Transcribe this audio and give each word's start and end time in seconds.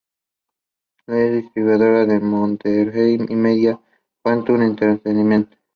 Es 1.05 1.31
distribuida 1.43 2.07
por 2.07 2.21
Monterey 2.23 3.19
Media 3.19 3.73
y 3.73 4.21
Quantum 4.23 4.63
Entertainment. 4.63 5.51